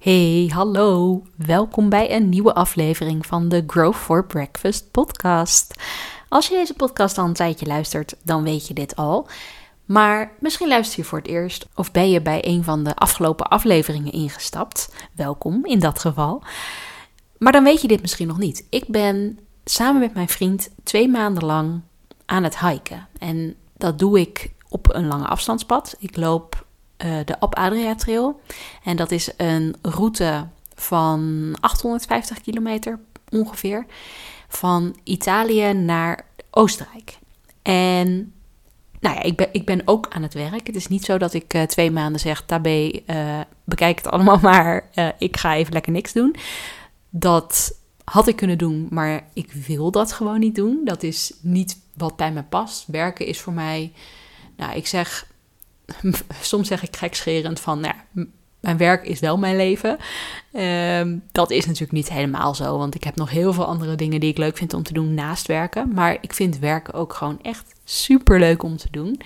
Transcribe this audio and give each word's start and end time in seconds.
Hey, 0.00 0.50
hallo. 0.54 1.22
Welkom 1.36 1.88
bij 1.88 2.14
een 2.14 2.28
nieuwe 2.28 2.54
aflevering 2.54 3.26
van 3.26 3.48
de 3.48 3.64
Grow 3.66 3.94
for 3.94 4.26
Breakfast 4.26 4.90
podcast. 4.90 5.82
Als 6.28 6.48
je 6.48 6.54
deze 6.54 6.74
podcast 6.74 7.18
al 7.18 7.24
een 7.24 7.32
tijdje 7.32 7.66
luistert, 7.66 8.16
dan 8.22 8.42
weet 8.42 8.68
je 8.68 8.74
dit 8.74 8.96
al. 8.96 9.28
Maar 9.84 10.32
misschien 10.38 10.68
luister 10.68 10.98
je 10.98 11.04
voor 11.04 11.18
het 11.18 11.26
eerst 11.26 11.66
of 11.74 11.90
ben 11.90 12.10
je 12.10 12.22
bij 12.22 12.46
een 12.46 12.64
van 12.64 12.84
de 12.84 12.94
afgelopen 12.94 13.48
afleveringen 13.48 14.12
ingestapt. 14.12 14.92
Welkom 15.12 15.64
in 15.66 15.78
dat 15.78 15.98
geval. 15.98 16.42
Maar 17.38 17.52
dan 17.52 17.64
weet 17.64 17.80
je 17.80 17.88
dit 17.88 18.00
misschien 18.00 18.28
nog 18.28 18.38
niet. 18.38 18.66
Ik 18.70 18.84
ben 18.86 19.38
samen 19.64 20.00
met 20.00 20.14
mijn 20.14 20.28
vriend 20.28 20.70
twee 20.82 21.08
maanden 21.08 21.44
lang 21.44 21.80
aan 22.26 22.44
het 22.44 22.58
hiken. 22.58 23.08
En 23.18 23.54
dat 23.76 23.98
doe 23.98 24.20
ik 24.20 24.52
op 24.68 24.94
een 24.94 25.06
lange 25.06 25.26
afstandspad. 25.26 25.96
Ik 25.98 26.16
loop 26.16 26.68
uh, 27.04 27.18
de 27.24 27.40
Ab 27.40 27.54
Adria 27.54 27.94
Trail. 27.94 28.40
En 28.84 28.96
dat 28.96 29.10
is 29.10 29.30
een 29.36 29.76
route 29.82 30.46
van 30.74 31.54
850 31.60 32.40
kilometer 32.40 32.98
ongeveer. 33.28 33.86
Van 34.48 34.96
Italië 35.04 35.72
naar 35.72 36.26
Oostenrijk. 36.50 37.18
En 37.62 38.32
nou 39.00 39.14
ja, 39.14 39.22
ik 39.22 39.36
ben, 39.36 39.48
ik 39.52 39.64
ben 39.64 39.82
ook 39.84 40.06
aan 40.10 40.22
het 40.22 40.34
werk. 40.34 40.66
Het 40.66 40.76
is 40.76 40.86
niet 40.86 41.04
zo 41.04 41.18
dat 41.18 41.34
ik 41.34 41.54
uh, 41.54 41.62
twee 41.62 41.90
maanden 41.90 42.20
zeg: 42.20 42.42
Tabé, 42.46 42.90
uh, 43.06 43.40
bekijk 43.64 43.96
het 43.96 44.06
allemaal 44.10 44.38
maar. 44.50 44.88
Ik 45.18 45.36
ga 45.36 45.54
even 45.54 45.72
lekker 45.72 45.92
niks 45.92 46.12
doen. 46.12 46.36
Dat 47.10 47.78
had 48.04 48.26
ik 48.26 48.36
kunnen 48.36 48.58
doen, 48.58 48.86
maar 48.90 49.28
ik 49.32 49.52
wil 49.52 49.90
dat 49.90 50.12
gewoon 50.12 50.38
niet 50.38 50.54
doen. 50.54 50.80
Dat 50.84 51.02
is 51.02 51.32
niet 51.40 51.78
wat 51.94 52.16
bij 52.16 52.32
me 52.32 52.42
past. 52.42 52.84
Werken 52.86 53.26
is 53.26 53.40
voor 53.40 53.52
mij, 53.52 53.92
nou, 54.56 54.76
ik 54.76 54.86
zeg 54.86 55.26
soms 56.40 56.68
zeg 56.68 56.82
ik 56.82 56.96
gekscherend 56.96 57.60
van, 57.60 57.80
nou 57.80 57.94
mijn 58.60 58.76
werk 58.76 59.06
is 59.06 59.20
wel 59.20 59.38
mijn 59.38 59.56
leven. 59.56 59.98
Uh, 60.52 61.18
dat 61.32 61.50
is 61.50 61.64
natuurlijk 61.64 61.92
niet 61.92 62.10
helemaal 62.10 62.54
zo, 62.54 62.78
want 62.78 62.94
ik 62.94 63.04
heb 63.04 63.16
nog 63.16 63.30
heel 63.30 63.52
veel 63.52 63.64
andere 63.64 63.94
dingen 63.94 64.20
die 64.20 64.30
ik 64.30 64.38
leuk 64.38 64.56
vind 64.56 64.74
om 64.74 64.82
te 64.82 64.92
doen 64.92 65.14
naast 65.14 65.46
werken. 65.46 65.92
Maar 65.94 66.18
ik 66.20 66.32
vind 66.32 66.58
werken 66.58 66.94
ook 66.94 67.14
gewoon 67.14 67.38
echt 67.42 67.74
super 67.84 68.38
leuk 68.38 68.62
om 68.62 68.76
te 68.76 68.88
doen. 68.90 69.20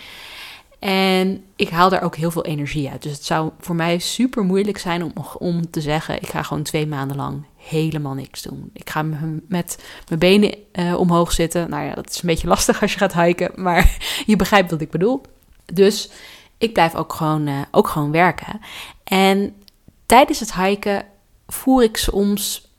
En 0.78 1.44
ik 1.56 1.68
haal 1.68 1.88
daar 1.88 2.02
ook 2.02 2.16
heel 2.16 2.30
veel 2.30 2.44
energie 2.44 2.90
uit. 2.90 3.02
Dus 3.02 3.12
het 3.12 3.24
zou 3.24 3.50
voor 3.60 3.74
mij 3.74 3.98
super 3.98 4.42
moeilijk 4.42 4.78
zijn 4.78 5.02
om, 5.02 5.12
om 5.38 5.70
te 5.70 5.80
zeggen: 5.80 6.22
ik 6.22 6.28
ga 6.28 6.42
gewoon 6.42 6.62
twee 6.62 6.86
maanden 6.86 7.16
lang 7.16 7.44
helemaal 7.56 8.14
niks 8.14 8.42
doen. 8.42 8.70
Ik 8.72 8.90
ga 8.90 9.02
met 9.48 9.78
mijn 10.08 10.18
benen 10.18 10.54
uh, 10.72 10.94
omhoog 10.94 11.32
zitten. 11.32 11.70
Nou 11.70 11.84
ja, 11.84 11.94
dat 11.94 12.10
is 12.10 12.22
een 12.22 12.28
beetje 12.28 12.48
lastig 12.48 12.82
als 12.82 12.92
je 12.92 12.98
gaat 12.98 13.14
hiken, 13.14 13.50
maar 13.54 13.96
je 14.26 14.36
begrijpt 14.36 14.70
wat 14.70 14.80
ik 14.80 14.90
bedoel. 14.90 15.22
Dus 15.72 16.10
ik 16.58 16.72
blijf 16.72 16.94
ook 16.94 17.12
gewoon, 17.12 17.46
uh, 17.46 17.60
ook 17.70 17.88
gewoon 17.88 18.10
werken. 18.10 18.60
En 19.04 19.54
tijdens 20.06 20.40
het 20.40 20.54
hiken 20.54 21.06
voer 21.46 21.82
ik 21.82 21.96
soms 21.96 22.72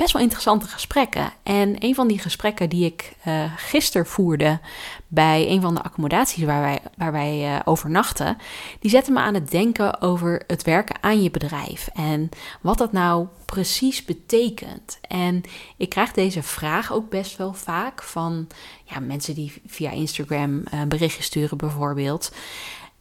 best 0.00 0.12
wel 0.12 0.22
interessante 0.22 0.66
gesprekken. 0.66 1.32
En 1.42 1.76
een 1.78 1.94
van 1.94 2.08
die 2.08 2.18
gesprekken 2.18 2.68
die 2.68 2.84
ik 2.84 3.12
uh, 3.26 3.52
gisteren 3.56 4.06
voerde 4.06 4.60
bij 5.06 5.48
een 5.48 5.60
van 5.60 5.74
de 5.74 5.82
accommodaties 5.82 6.44
waar 6.44 6.60
wij, 6.60 6.78
waar 6.96 7.12
wij 7.12 7.54
uh, 7.54 7.60
overnachten, 7.64 8.36
die 8.80 8.90
zette 8.90 9.10
me 9.10 9.20
aan 9.20 9.34
het 9.34 9.50
denken 9.50 10.00
over 10.00 10.42
het 10.46 10.62
werken 10.62 10.96
aan 11.00 11.22
je 11.22 11.30
bedrijf 11.30 11.88
en 11.94 12.28
wat 12.60 12.78
dat 12.78 12.92
nou 12.92 13.26
precies 13.44 14.04
betekent. 14.04 14.98
En 15.08 15.42
ik 15.76 15.88
krijg 15.88 16.12
deze 16.12 16.42
vraag 16.42 16.92
ook 16.92 17.10
best 17.10 17.36
wel 17.36 17.52
vaak 17.52 18.02
van 18.02 18.46
ja, 18.84 19.00
mensen 19.00 19.34
die 19.34 19.62
via 19.66 19.90
Instagram 19.90 20.50
uh, 20.58 20.82
berichtjes 20.88 21.26
sturen 21.26 21.58
bijvoorbeeld 21.58 22.32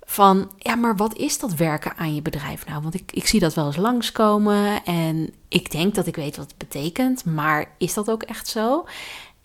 van 0.09 0.52
ja, 0.57 0.75
maar 0.75 0.95
wat 0.95 1.17
is 1.17 1.39
dat 1.39 1.53
werken 1.53 1.97
aan 1.97 2.15
je 2.15 2.21
bedrijf 2.21 2.65
nou? 2.65 2.81
Want 2.81 2.93
ik, 2.93 3.11
ik 3.11 3.27
zie 3.27 3.39
dat 3.39 3.53
wel 3.53 3.65
eens 3.65 3.75
langskomen 3.75 4.83
en 4.83 5.33
ik 5.47 5.71
denk 5.71 5.95
dat 5.95 6.07
ik 6.07 6.15
weet 6.15 6.38
wat 6.38 6.47
het 6.47 6.57
betekent, 6.57 7.25
maar 7.25 7.71
is 7.77 7.93
dat 7.93 8.09
ook 8.09 8.23
echt 8.23 8.47
zo? 8.47 8.85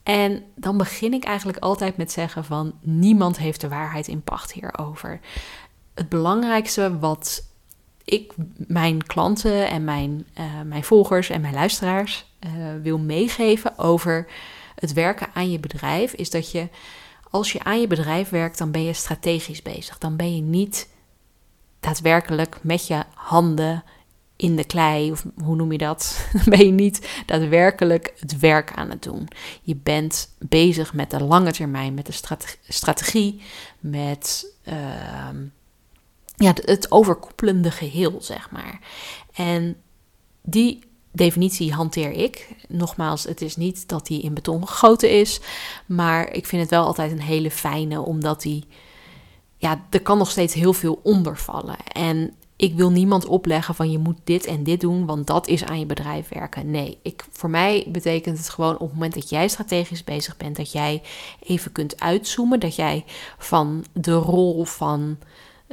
En 0.03 0.43
dan 0.55 0.77
begin 0.77 1.13
ik 1.13 1.25
eigenlijk 1.25 1.59
altijd 1.59 1.97
met 1.97 2.13
zeggen 2.13 2.45
van 2.45 2.73
niemand 2.81 3.39
heeft 3.39 3.61
de 3.61 3.69
waarheid 3.69 4.09
in 4.09 4.23
pacht 4.23 4.53
hierover. 4.53 5.21
Het 5.95 6.09
belangrijkste 6.09 6.99
wat 6.99 7.47
ik 8.05 8.33
mijn 8.57 9.07
klanten 9.07 9.69
en 9.69 9.85
mijn, 9.85 10.27
uh, 10.39 10.45
mijn 10.65 10.85
volgers 10.85 11.31
en 11.31 11.41
mijn 11.41 11.55
luisteraars 11.55 12.27
uh, 12.41 12.51
wil 12.83 12.99
meegeven 12.99 13.79
over 13.79 14.27
het 14.75 14.93
werken 14.93 15.29
aan 15.35 15.51
je 15.51 15.61
bedrijf, 15.61 16.13
is 16.13 16.31
dat 16.31 16.51
je 16.51 16.69
als 17.35 17.53
je 17.53 17.65
aan 17.65 17.81
je 17.81 17.87
bedrijf 17.87 18.29
werkt, 18.29 18.59
dan 18.59 18.71
ben 18.71 18.83
je 18.83 18.93
strategisch 18.93 19.63
bezig. 19.63 19.99
Dan 19.99 20.17
ben 20.17 20.37
je 20.37 20.43
niet 20.43 20.89
daadwerkelijk 21.81 22.59
met 22.63 22.87
je 22.87 23.05
handen 23.15 23.85
in 24.37 24.57
de 24.57 24.65
klei, 24.65 25.13
of 25.13 25.25
hoe 25.43 25.57
noem 25.57 25.73
je 25.73 25.79
dat? 25.79 26.19
Dan 26.33 26.43
ben 26.45 26.67
je 26.67 26.73
niet 26.73 27.23
daadwerkelijk 27.27 28.15
het 28.19 28.39
werk 28.39 28.73
aan 28.73 28.91
het 28.91 29.03
doen. 29.03 29.29
Je 29.63 29.77
bent 29.77 30.35
bezig 30.39 30.95
met 30.95 31.11
de 31.11 31.23
lange 31.23 31.53
termijn, 31.53 31.95
met 31.95 32.07
de 32.07 32.37
strategie, 32.69 33.43
met 33.81 34.53
uh, 34.69 34.75
ja, 36.37 36.53
het 36.55 36.91
overkoepelende 36.91 37.71
geheel, 37.71 38.23
zeg 38.23 38.51
maar. 38.51 38.81
En 39.33 39.77
die 40.43 40.85
definitie 41.15 41.73
hanteer 41.73 42.11
ik. 42.11 42.49
Nogmaals, 42.69 43.25
het 43.25 43.41
is 43.41 43.57
niet 43.57 43.89
dat 43.89 44.07
die 44.07 44.23
in 44.23 44.35
beton 44.35 44.69
gegoten 44.69 45.11
is, 45.11 45.41
maar 45.87 46.33
ik 46.33 46.47
vind 46.47 46.63
het 46.63 46.71
wel 46.71 46.85
altijd 46.85 47.13
een 47.13 47.21
hele 47.21 47.51
fijne, 47.51 48.01
omdat 48.01 48.43
die, 48.43 48.65
ja, 49.57 49.85
er 49.91 50.03
kan 50.03 50.19
nog 50.19 50.31
steeds 50.31 50.55
heel 50.55 50.73
veel 50.73 51.01
onder 51.03 51.37
vallen. 51.39 51.77
En 51.93 52.35
ik 52.57 52.75
wil 52.75 52.91
niemand 52.91 53.27
opleggen 53.27 53.75
van 53.75 53.91
je 53.91 53.99
moet 53.99 54.19
dit 54.25 54.47
en 54.47 54.65
dit 54.65 54.81
doen, 54.81 55.07
want 55.07 55.27
dat 55.27 55.49
is 55.49 55.65
aan 55.65 55.79
je 55.79 55.87
bedrijf 55.87 56.29
werken. 56.29 56.71
Nee, 56.71 56.99
ik, 57.03 57.25
voor 57.33 57.51
mij 57.51 57.87
betekent 57.89 58.39
het 58.39 58.49
gewoon 58.49 58.75
op 58.75 58.81
het 58.81 58.93
moment 58.93 59.15
dat 59.15 59.29
jij 59.29 59.49
strategisch 59.49 60.05
bezig 60.05 60.37
bent, 60.37 60.57
dat 60.57 60.73
jij 60.73 61.03
even 61.43 61.73
kunt 61.73 62.01
uitzoomen, 62.01 62.61
dat 62.61 62.77
jij 62.77 63.05
van 63.39 63.85
de 63.93 64.15
rol 64.15 64.65
van 64.65 65.19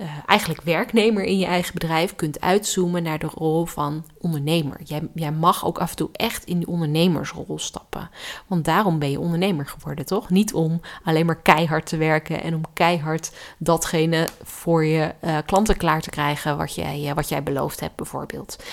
uh, 0.02 0.08
eigenlijk 0.26 0.62
werknemer 0.62 1.24
in 1.24 1.38
je 1.38 1.46
eigen 1.46 1.74
bedrijf 1.74 2.16
kunt 2.16 2.42
uitzoomen 2.42 3.04
naar 3.04 3.20
de 3.20 3.30
rol 3.34 3.66
van 3.66 4.06
ondernemer. 4.18 4.82
Jij, 4.84 5.02
jij 5.14 5.32
mag 5.32 5.66
ook 5.66 5.80
af 5.80 5.90
en 5.90 5.96
toe 5.96 6.10
echt 6.12 6.46
in 6.46 6.58
die 6.58 6.68
ondernemersrol 6.68 7.60
stappen. 7.60 8.10
Want 8.48 8.66
daarom 8.66 9.00
ben 9.00 9.12
je 9.12 9.20
ondernemer 9.20 9.68
geworden, 9.68 10.06
toch? 10.06 10.30
Niet 10.30 10.54
om 10.54 10.82
alleen 11.04 11.26
maar 11.26 11.42
keihard 11.42 11.86
te 11.86 11.98
werken 11.98 12.44
en 12.44 12.56
om 12.56 12.64
keihard 12.74 13.32
datgene 13.58 14.28
voor 14.44 14.86
je 14.86 15.14
uh, 15.24 15.38
klanten 15.46 15.78
klaar 15.78 16.02
te 16.02 16.10
krijgen 16.10 16.58
wat 16.58 16.76
jij, 16.76 17.04
uh, 17.08 17.14
wat 17.14 17.30
jij 17.30 17.44
beloofd 17.44 17.80
hebt, 17.80 17.96
bijvoorbeeld. 17.96 18.64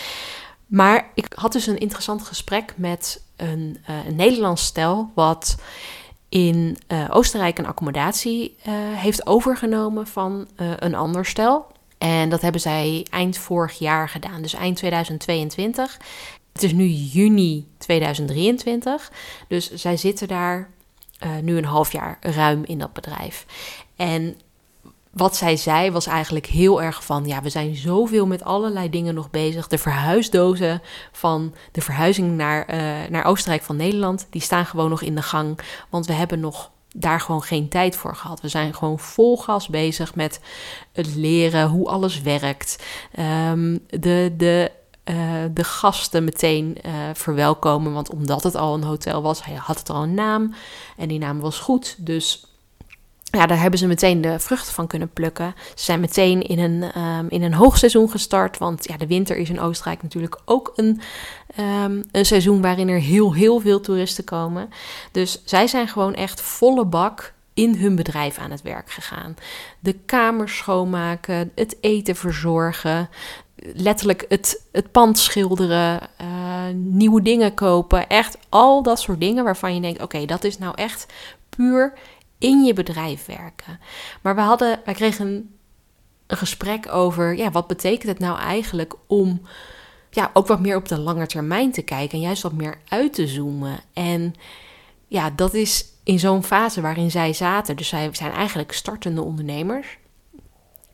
Maar 0.66 1.10
ik 1.14 1.26
had 1.34 1.52
dus 1.52 1.66
een 1.66 1.78
interessant 1.78 2.22
gesprek 2.22 2.74
met 2.76 3.22
een, 3.36 3.78
een 4.06 4.16
Nederlands 4.16 4.64
stel 4.64 5.10
wat 5.14 5.56
in 6.28 6.76
uh, 6.88 7.04
Oostenrijk 7.10 7.58
een 7.58 7.66
accommodatie 7.66 8.56
uh, 8.58 8.74
heeft 8.74 9.26
overgenomen 9.26 10.06
van 10.06 10.48
uh, 10.60 10.70
een 10.76 10.94
ander 10.94 11.26
stel. 11.26 11.66
En 11.98 12.28
dat 12.28 12.40
hebben 12.40 12.60
zij 12.60 13.06
eind 13.10 13.38
vorig 13.38 13.78
jaar 13.78 14.08
gedaan, 14.08 14.42
dus 14.42 14.54
eind 14.54 14.76
2022. 14.76 15.98
Het 16.52 16.62
is 16.62 16.72
nu 16.72 16.86
juni 16.86 17.66
2023, 17.78 19.12
dus 19.48 19.72
zij 19.72 19.96
zitten 19.96 20.28
daar 20.28 20.70
nu 21.42 21.56
een 21.56 21.64
half 21.64 21.92
jaar 21.92 22.18
ruim 22.20 22.64
in 22.64 22.78
dat 22.78 22.92
bedrijf. 22.92 23.46
En 23.96 24.36
wat 25.18 25.36
zij 25.36 25.56
zei 25.56 25.90
was 25.90 26.06
eigenlijk 26.06 26.46
heel 26.46 26.82
erg 26.82 27.04
van: 27.04 27.26
ja, 27.26 27.42
we 27.42 27.48
zijn 27.48 27.76
zoveel 27.76 28.26
met 28.26 28.44
allerlei 28.44 28.90
dingen 28.90 29.14
nog 29.14 29.30
bezig. 29.30 29.68
De 29.68 29.78
verhuisdozen 29.78 30.82
van 31.12 31.54
de 31.72 31.80
verhuizing 31.80 32.36
naar, 32.36 32.74
uh, 32.74 33.10
naar 33.10 33.24
Oostenrijk 33.24 33.62
van 33.62 33.76
Nederland, 33.76 34.26
die 34.30 34.42
staan 34.42 34.66
gewoon 34.66 34.90
nog 34.90 35.02
in 35.02 35.14
de 35.14 35.22
gang. 35.22 35.58
Want 35.88 36.06
we 36.06 36.12
hebben 36.12 36.40
nog 36.40 36.70
daar 36.96 37.20
gewoon 37.20 37.42
geen 37.42 37.68
tijd 37.68 37.96
voor 37.96 38.16
gehad. 38.16 38.40
We 38.40 38.48
zijn 38.48 38.74
gewoon 38.74 38.98
vol 38.98 39.36
gas 39.36 39.68
bezig 39.68 40.14
met 40.14 40.40
het 40.92 41.14
leren 41.14 41.68
hoe 41.68 41.88
alles 41.88 42.22
werkt. 42.22 42.84
Um, 43.50 43.78
de, 43.86 44.34
de, 44.36 44.70
uh, 45.04 45.44
de 45.50 45.64
gasten 45.64 46.24
meteen 46.24 46.76
uh, 46.86 46.92
verwelkomen. 47.14 47.92
Want 47.92 48.10
omdat 48.10 48.42
het 48.42 48.54
al 48.54 48.74
een 48.74 48.82
hotel 48.82 49.22
was, 49.22 49.44
hij 49.44 49.54
had 49.54 49.78
het 49.78 49.90
al 49.90 50.02
een 50.02 50.14
naam. 50.14 50.54
En 50.96 51.08
die 51.08 51.18
naam 51.18 51.40
was 51.40 51.58
goed. 51.58 51.96
Dus 51.98 52.47
ja, 53.30 53.46
daar 53.46 53.60
hebben 53.60 53.78
ze 53.78 53.86
meteen 53.86 54.20
de 54.20 54.38
vruchten 54.38 54.74
van 54.74 54.86
kunnen 54.86 55.12
plukken. 55.12 55.54
Ze 55.74 55.84
zijn 55.84 56.00
meteen 56.00 56.42
in 56.42 56.58
een, 56.58 57.02
um, 57.02 57.26
in 57.28 57.42
een 57.42 57.54
hoogseizoen 57.54 58.10
gestart. 58.10 58.58
Want 58.58 58.88
ja, 58.88 58.96
de 58.96 59.06
winter 59.06 59.36
is 59.36 59.48
in 59.48 59.60
Oostenrijk 59.60 60.02
natuurlijk 60.02 60.38
ook 60.44 60.72
een, 60.76 61.00
um, 61.84 62.04
een 62.12 62.26
seizoen 62.26 62.60
waarin 62.60 62.88
er 62.88 63.00
heel, 63.00 63.34
heel 63.34 63.60
veel 63.60 63.80
toeristen 63.80 64.24
komen. 64.24 64.70
Dus 65.12 65.42
zij 65.44 65.66
zijn 65.66 65.88
gewoon 65.88 66.14
echt 66.14 66.40
volle 66.40 66.84
bak 66.84 67.32
in 67.54 67.74
hun 67.74 67.96
bedrijf 67.96 68.38
aan 68.38 68.50
het 68.50 68.62
werk 68.62 68.90
gegaan. 68.90 69.36
De 69.80 69.92
kamers 69.92 70.56
schoonmaken, 70.56 71.52
het 71.54 71.76
eten 71.80 72.16
verzorgen, 72.16 73.08
letterlijk 73.74 74.24
het, 74.28 74.62
het 74.72 74.92
pand 74.92 75.18
schilderen, 75.18 76.00
uh, 76.20 76.26
nieuwe 76.74 77.22
dingen 77.22 77.54
kopen. 77.54 78.08
Echt 78.08 78.38
al 78.48 78.82
dat 78.82 79.00
soort 79.00 79.20
dingen 79.20 79.44
waarvan 79.44 79.74
je 79.74 79.80
denkt: 79.80 80.02
oké, 80.02 80.24
dat 80.24 80.44
is 80.44 80.58
nou 80.58 80.74
echt 80.74 81.06
puur 81.48 81.92
in 82.38 82.64
je 82.64 82.72
bedrijf 82.72 83.26
werken. 83.26 83.80
Maar 84.22 84.34
we 84.34 84.40
hadden, 84.40 84.80
wij 84.84 84.94
kregen 84.94 85.26
een, 85.26 85.56
een 86.26 86.36
gesprek 86.36 86.92
over, 86.92 87.36
ja, 87.36 87.50
wat 87.50 87.66
betekent 87.66 88.08
het 88.08 88.18
nou 88.18 88.38
eigenlijk 88.38 88.94
om 89.06 89.40
ja, 90.10 90.30
ook 90.32 90.46
wat 90.46 90.60
meer 90.60 90.76
op 90.76 90.88
de 90.88 90.98
lange 90.98 91.26
termijn 91.26 91.72
te 91.72 91.82
kijken 91.82 92.18
en 92.18 92.24
juist 92.24 92.42
wat 92.42 92.52
meer 92.52 92.78
uit 92.88 93.12
te 93.12 93.26
zoomen. 93.26 93.80
En 93.92 94.34
ja, 95.06 95.30
dat 95.30 95.54
is 95.54 95.84
in 96.02 96.18
zo'n 96.18 96.44
fase 96.44 96.80
waarin 96.80 97.10
zij 97.10 97.32
zaten. 97.32 97.76
Dus 97.76 97.88
zij 97.88 98.08
zijn 98.12 98.32
eigenlijk 98.32 98.72
startende 98.72 99.22
ondernemers. 99.22 99.98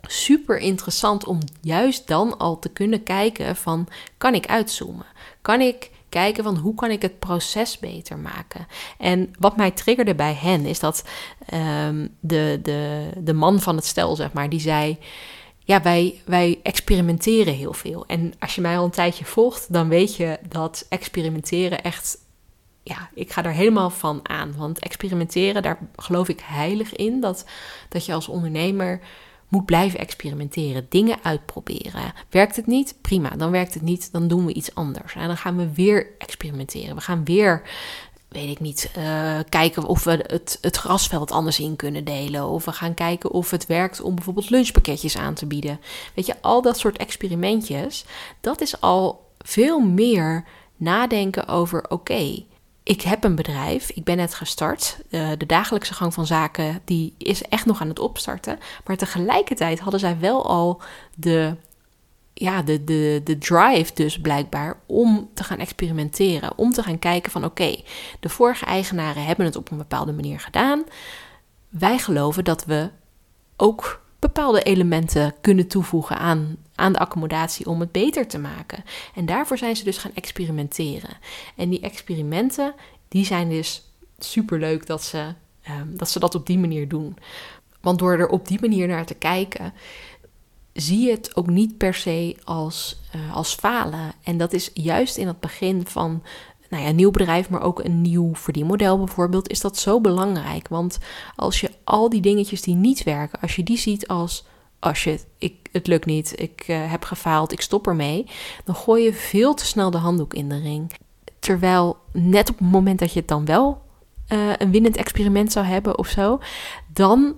Super 0.02 0.58
interessant 0.58 1.26
om 1.26 1.38
juist 1.60 2.06
dan 2.08 2.38
al 2.38 2.58
te 2.58 2.68
kunnen 2.68 3.02
kijken 3.02 3.56
van 3.56 3.88
kan 4.18 4.34
ik 4.34 4.46
uitzoomen? 4.46 5.06
Kan 5.42 5.60
ik 5.60 5.90
kijken 6.14 6.44
van 6.44 6.56
hoe 6.56 6.74
kan 6.74 6.90
ik 6.90 7.02
het 7.02 7.18
proces 7.18 7.78
beter 7.78 8.18
maken? 8.18 8.66
En 8.98 9.34
wat 9.38 9.56
mij 9.56 9.70
triggerde 9.70 10.14
bij 10.14 10.34
hen 10.34 10.66
is 10.66 10.80
dat 10.80 11.04
ehm, 11.46 12.08
de, 12.20 12.58
de, 12.62 13.10
de 13.18 13.32
man 13.32 13.60
van 13.60 13.76
het 13.76 13.84
stel, 13.84 14.16
zeg 14.16 14.32
maar, 14.32 14.48
die 14.48 14.60
zei 14.60 14.98
ja, 15.64 15.82
wij, 15.82 16.20
wij 16.24 16.60
experimenteren 16.62 17.54
heel 17.54 17.72
veel. 17.72 18.04
En 18.06 18.32
als 18.38 18.54
je 18.54 18.60
mij 18.60 18.78
al 18.78 18.84
een 18.84 18.90
tijdje 18.90 19.24
volgt, 19.24 19.72
dan 19.72 19.88
weet 19.88 20.16
je 20.16 20.38
dat 20.48 20.86
experimenteren 20.88 21.82
echt. 21.82 22.18
Ja, 22.82 23.10
ik 23.14 23.32
ga 23.32 23.44
er 23.44 23.52
helemaal 23.52 23.90
van 23.90 24.20
aan. 24.22 24.54
Want 24.56 24.78
experimenteren, 24.78 25.62
daar 25.62 25.78
geloof 25.96 26.28
ik 26.28 26.40
heilig 26.44 26.94
in. 26.94 27.20
Dat, 27.20 27.44
dat 27.88 28.06
je 28.06 28.12
als 28.12 28.28
ondernemer 28.28 29.00
moet 29.54 29.64
blijven 29.64 29.98
experimenteren, 29.98 30.86
dingen 30.88 31.18
uitproberen. 31.22 32.12
Werkt 32.30 32.56
het 32.56 32.66
niet? 32.66 32.94
Prima, 33.00 33.28
dan 33.28 33.50
werkt 33.50 33.74
het 33.74 33.82
niet, 33.82 34.12
dan 34.12 34.28
doen 34.28 34.46
we 34.46 34.52
iets 34.52 34.74
anders. 34.74 35.14
En 35.14 35.26
dan 35.26 35.36
gaan 35.36 35.56
we 35.56 35.72
weer 35.74 36.06
experimenteren. 36.18 36.94
We 36.94 37.00
gaan 37.00 37.24
weer 37.24 37.62
weet 38.28 38.50
ik 38.50 38.60
niet, 38.60 38.90
uh, 38.98 39.38
kijken 39.48 39.84
of 39.84 40.04
we 40.04 40.24
het, 40.26 40.58
het 40.60 40.76
grasveld 40.76 41.30
anders 41.30 41.58
in 41.58 41.76
kunnen 41.76 42.04
delen. 42.04 42.48
Of 42.48 42.64
we 42.64 42.72
gaan 42.72 42.94
kijken 42.94 43.30
of 43.30 43.50
het 43.50 43.66
werkt 43.66 44.00
om 44.00 44.14
bijvoorbeeld 44.14 44.50
lunchpakketjes 44.50 45.16
aan 45.16 45.34
te 45.34 45.46
bieden. 45.46 45.80
Weet 46.14 46.26
je, 46.26 46.34
al 46.40 46.62
dat 46.62 46.78
soort 46.78 46.96
experimentjes, 46.96 48.04
dat 48.40 48.60
is 48.60 48.80
al 48.80 49.30
veel 49.38 49.80
meer 49.80 50.44
nadenken 50.76 51.48
over: 51.48 51.90
oké, 51.90 52.44
ik 52.84 53.02
heb 53.02 53.24
een 53.24 53.34
bedrijf, 53.34 53.90
ik 53.90 54.04
ben 54.04 54.16
net 54.16 54.34
gestart. 54.34 54.98
Uh, 55.10 55.30
de 55.38 55.46
dagelijkse 55.46 55.94
gang 55.94 56.14
van 56.14 56.26
zaken 56.26 56.80
die 56.84 57.14
is 57.18 57.42
echt 57.42 57.66
nog 57.66 57.80
aan 57.80 57.88
het 57.88 57.98
opstarten. 57.98 58.58
Maar 58.84 58.96
tegelijkertijd 58.96 59.80
hadden 59.80 60.00
zij 60.00 60.18
wel 60.18 60.46
al 60.46 60.82
de 61.14 61.56
ja, 62.34 62.62
de, 62.62 62.84
de, 62.84 63.20
de 63.24 63.38
drive 63.38 63.94
dus 63.94 64.20
blijkbaar 64.20 64.80
om 64.86 65.30
te 65.34 65.44
gaan 65.44 65.58
experimenteren. 65.58 66.58
Om 66.58 66.72
te 66.72 66.82
gaan 66.82 66.98
kijken 66.98 67.32
van 67.32 67.44
oké, 67.44 67.82
de 68.20 68.28
vorige 68.28 68.64
eigenaren 68.64 69.24
hebben 69.24 69.46
het 69.46 69.56
op 69.56 69.70
een 69.70 69.78
bepaalde 69.78 70.12
manier 70.12 70.40
gedaan. 70.40 70.84
Wij 71.68 71.98
geloven 71.98 72.44
dat 72.44 72.64
we 72.64 72.90
ook 73.56 74.03
bepaalde 74.26 74.62
elementen 74.62 75.34
kunnen 75.40 75.66
toevoegen 75.66 76.18
aan, 76.18 76.56
aan 76.74 76.92
de 76.92 76.98
accommodatie 76.98 77.66
om 77.66 77.80
het 77.80 77.92
beter 77.92 78.26
te 78.26 78.38
maken. 78.38 78.84
En 79.14 79.26
daarvoor 79.26 79.58
zijn 79.58 79.76
ze 79.76 79.84
dus 79.84 79.98
gaan 79.98 80.14
experimenteren. 80.14 81.16
En 81.56 81.68
die 81.68 81.80
experimenten, 81.80 82.74
die 83.08 83.24
zijn 83.24 83.48
dus 83.48 83.90
superleuk 84.18 84.86
dat 84.86 85.02
ze, 85.02 85.34
um, 85.70 85.96
dat 85.96 86.10
ze 86.10 86.18
dat 86.18 86.34
op 86.34 86.46
die 86.46 86.58
manier 86.58 86.88
doen. 86.88 87.16
Want 87.80 87.98
door 87.98 88.12
er 88.12 88.28
op 88.28 88.48
die 88.48 88.60
manier 88.60 88.88
naar 88.88 89.06
te 89.06 89.14
kijken, 89.14 89.72
zie 90.72 91.10
het 91.10 91.36
ook 91.36 91.46
niet 91.46 91.78
per 91.78 91.94
se 91.94 92.36
als, 92.44 93.00
uh, 93.16 93.34
als 93.34 93.54
falen. 93.54 94.12
En 94.22 94.36
dat 94.36 94.52
is 94.52 94.70
juist 94.74 95.16
in 95.16 95.26
het 95.26 95.40
begin 95.40 95.86
van 95.86 96.22
nou 96.74 96.86
ja, 96.86 96.92
een 96.92 96.96
nieuw 96.96 97.10
bedrijf, 97.10 97.50
maar 97.50 97.62
ook 97.62 97.84
een 97.84 98.02
nieuw 98.02 98.34
verdienmodel 98.34 98.98
bijvoorbeeld, 98.98 99.48
is 99.48 99.60
dat 99.60 99.76
zo 99.78 100.00
belangrijk. 100.00 100.68
Want 100.68 100.98
als 101.36 101.60
je 101.60 101.70
al 101.84 102.08
die 102.08 102.20
dingetjes 102.20 102.62
die 102.62 102.74
niet 102.74 103.02
werken, 103.02 103.40
als 103.40 103.56
je 103.56 103.62
die 103.62 103.78
ziet 103.78 104.08
als 104.08 104.44
als 104.78 105.04
je 105.04 105.20
ik, 105.38 105.54
het 105.72 105.86
lukt 105.86 106.06
niet, 106.06 106.40
ik 106.40 106.64
uh, 106.68 106.90
heb 106.90 107.04
gefaald, 107.04 107.52
ik 107.52 107.60
stop 107.60 107.86
ermee, 107.86 108.26
dan 108.64 108.74
gooi 108.74 109.04
je 109.04 109.12
veel 109.12 109.54
te 109.54 109.66
snel 109.66 109.90
de 109.90 109.98
handdoek 109.98 110.34
in 110.34 110.48
de 110.48 110.60
ring. 110.60 110.92
Terwijl 111.38 111.96
net 112.12 112.50
op 112.50 112.58
het 112.58 112.70
moment 112.70 112.98
dat 112.98 113.12
je 113.12 113.18
het 113.18 113.28
dan 113.28 113.44
wel 113.44 113.82
uh, 114.28 114.52
een 114.58 114.70
winnend 114.70 114.96
experiment 114.96 115.52
zou 115.52 115.66
hebben 115.66 115.98
of 115.98 116.08
zo, 116.08 116.38
dan 116.92 117.36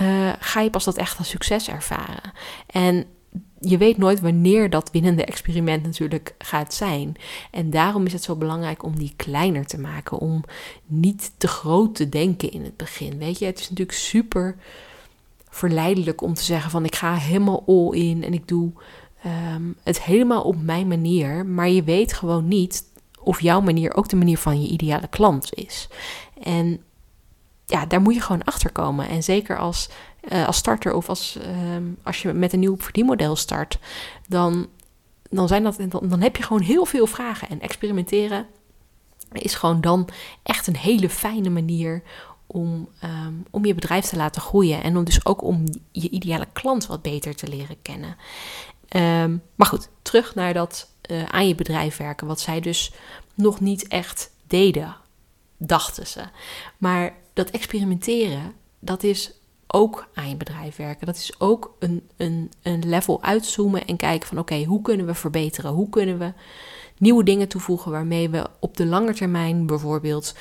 uh, 0.00 0.32
ga 0.38 0.60
je 0.60 0.70
pas 0.70 0.84
dat 0.84 0.96
echt 0.96 1.18
als 1.18 1.28
succes 1.28 1.68
ervaren. 1.68 2.32
En 2.66 3.06
je 3.60 3.78
weet 3.78 3.96
nooit 3.96 4.20
wanneer 4.20 4.70
dat 4.70 4.90
winnende 4.90 5.24
experiment 5.24 5.82
natuurlijk 5.82 6.34
gaat 6.38 6.74
zijn. 6.74 7.14
En 7.50 7.70
daarom 7.70 8.06
is 8.06 8.12
het 8.12 8.22
zo 8.22 8.36
belangrijk 8.36 8.82
om 8.82 8.98
die 8.98 9.12
kleiner 9.16 9.66
te 9.66 9.78
maken. 9.78 10.18
Om 10.18 10.44
niet 10.86 11.32
te 11.36 11.48
groot 11.48 11.94
te 11.94 12.08
denken 12.08 12.50
in 12.50 12.64
het 12.64 12.76
begin. 12.76 13.18
Weet 13.18 13.38
je, 13.38 13.44
het 13.44 13.58
is 13.58 13.68
natuurlijk 13.70 13.98
super 13.98 14.56
verleidelijk 15.48 16.22
om 16.22 16.34
te 16.34 16.44
zeggen 16.44 16.70
van 16.70 16.84
ik 16.84 16.94
ga 16.94 17.14
helemaal 17.14 17.64
all 17.66 17.90
in 17.90 18.24
en 18.24 18.32
ik 18.32 18.48
doe 18.48 18.72
um, 19.56 19.76
het 19.82 20.02
helemaal 20.02 20.42
op 20.42 20.62
mijn 20.62 20.88
manier. 20.88 21.46
Maar 21.46 21.68
je 21.68 21.82
weet 21.82 22.12
gewoon 22.12 22.48
niet 22.48 22.84
of 23.20 23.40
jouw 23.40 23.60
manier 23.60 23.96
ook 23.96 24.08
de 24.08 24.16
manier 24.16 24.38
van 24.38 24.62
je 24.62 24.68
ideale 24.68 25.08
klant 25.08 25.54
is. 25.54 25.88
En 26.42 26.80
ja, 27.66 27.86
daar 27.86 28.00
moet 28.00 28.14
je 28.14 28.20
gewoon 28.20 28.44
achter 28.44 28.72
komen. 28.72 29.08
En 29.08 29.22
zeker 29.22 29.58
als, 29.58 29.88
uh, 30.32 30.46
als 30.46 30.56
starter 30.56 30.94
of 30.94 31.08
als, 31.08 31.36
uh, 31.36 31.76
als 32.02 32.22
je 32.22 32.32
met 32.32 32.52
een 32.52 32.60
nieuw 32.60 32.76
verdienmodel 32.78 33.36
start, 33.36 33.78
dan, 34.28 34.68
dan, 35.30 35.48
zijn 35.48 35.62
dat, 35.62 35.76
dan, 35.88 36.08
dan 36.08 36.20
heb 36.20 36.36
je 36.36 36.42
gewoon 36.42 36.62
heel 36.62 36.84
veel 36.84 37.06
vragen. 37.06 37.48
En 37.48 37.60
experimenteren 37.60 38.46
is 39.32 39.54
gewoon 39.54 39.80
dan 39.80 40.08
echt 40.42 40.66
een 40.66 40.76
hele 40.76 41.08
fijne 41.08 41.50
manier 41.50 42.02
om, 42.46 42.88
um, 43.04 43.44
om 43.50 43.64
je 43.64 43.74
bedrijf 43.74 44.04
te 44.04 44.16
laten 44.16 44.42
groeien. 44.42 44.82
En 44.82 44.96
om 44.96 45.04
dus 45.04 45.26
ook 45.26 45.42
om 45.42 45.64
je 45.92 46.10
ideale 46.10 46.46
klant 46.52 46.86
wat 46.86 47.02
beter 47.02 47.34
te 47.34 47.48
leren 47.48 47.82
kennen. 47.82 48.16
Um, 48.88 49.42
maar 49.54 49.66
goed, 49.66 49.88
terug 50.02 50.34
naar 50.34 50.54
dat 50.54 50.90
uh, 51.10 51.24
aan 51.24 51.48
je 51.48 51.54
bedrijf 51.54 51.96
werken. 51.96 52.26
Wat 52.26 52.40
zij 52.40 52.60
dus 52.60 52.92
nog 53.34 53.60
niet 53.60 53.88
echt 53.88 54.30
deden, 54.46 54.96
dachten 55.56 56.06
ze. 56.06 56.22
Maar 56.78 57.14
dat 57.32 57.50
experimenteren, 57.50 58.54
dat 58.78 59.02
is 59.02 59.32
ook 59.66 60.08
aan 60.14 60.28
je 60.28 60.36
bedrijf 60.36 60.76
werken. 60.76 61.06
Dat 61.06 61.16
is 61.16 61.40
ook 61.40 61.76
een, 61.78 62.08
een, 62.16 62.52
een 62.62 62.88
level 62.88 63.22
uitzoomen 63.22 63.86
en 63.86 63.96
kijken 63.96 64.28
van 64.28 64.38
oké, 64.38 64.64
hoe 64.64 64.82
kunnen 64.82 65.06
we 65.06 65.14
verbeteren? 65.14 65.70
Hoe 65.70 65.88
kunnen 65.88 66.18
we 66.18 66.32
nieuwe 66.98 67.24
dingen 67.24 67.48
toevoegen 67.48 67.90
waarmee 67.90 68.30
we 68.30 68.46
op 68.60 68.76
de 68.76 68.86
lange 68.86 69.14
termijn 69.14 69.66
bijvoorbeeld 69.66 70.34